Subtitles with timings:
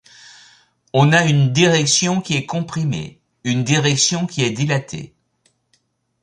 [0.93, 5.13] On a une direction qui est comprimée, une direction qui est dilatée.